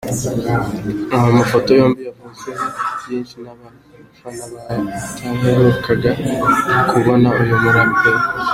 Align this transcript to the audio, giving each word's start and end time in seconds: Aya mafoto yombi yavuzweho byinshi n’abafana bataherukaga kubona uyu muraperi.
Aya 1.15 1.29
mafoto 1.39 1.69
yombi 1.79 2.01
yavuzweho 2.07 2.65
byinshi 3.01 3.35
n’abafana 3.43 4.43
bataherukaga 4.91 6.11
kubona 6.89 7.27
uyu 7.41 7.55
muraperi. 7.63 8.21